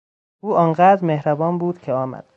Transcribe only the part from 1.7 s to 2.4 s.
که آمد.